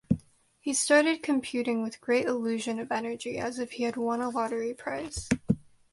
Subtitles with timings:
[0.59, 4.73] He started computing with great illusion and energy, as if he had won a lottery
[4.73, 5.29] price.